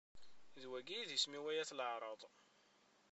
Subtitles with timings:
[0.61, 2.21] D wagi i d isem-iw ay at leɛraḍ.